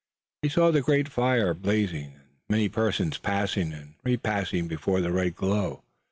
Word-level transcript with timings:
He 0.41 0.49
saw 0.49 0.71
the 0.71 0.81
great 0.81 1.07
fire 1.09 1.53
blazing 1.53 2.13
and 2.13 2.21
many 2.49 2.69
persons 2.69 3.19
passing 3.19 3.71
and 3.71 3.93
repassing 4.03 4.67
before 4.67 4.99
the 4.99 5.11
red 5.11 5.35
glow. 5.35 5.83